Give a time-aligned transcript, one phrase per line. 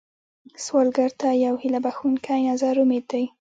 [0.65, 3.23] سوالګر ته یو هيله بښونکی نظر امید دی